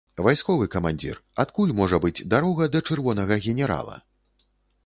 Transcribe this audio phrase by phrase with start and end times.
[0.27, 3.95] Вайсковы камандзір, адкуль можа быць дарога да чырвонага генерала?